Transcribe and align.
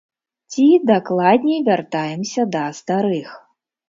Ці, 0.51 0.63
дакладней, 0.91 1.59
вяртаемся 1.67 2.41
да 2.57 2.63
старых. 2.79 3.29